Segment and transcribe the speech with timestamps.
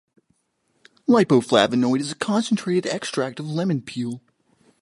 [1.07, 4.23] Lipo-flavonoid is a concentrated extract of lemon peel.